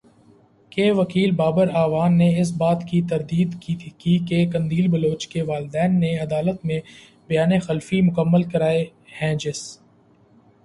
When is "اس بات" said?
2.41-2.83